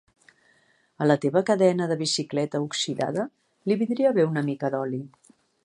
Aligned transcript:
A 1.05 1.07
la 1.09 1.17
teva 1.25 1.43
cadena 1.49 1.87
de 1.91 1.97
bicicleta 1.99 2.63
oxidada 2.65 3.27
li 3.69 3.79
vindria 3.83 4.15
bé 4.19 4.29
una 4.33 4.45
mica 4.51 4.73
d'oli. 4.77 5.03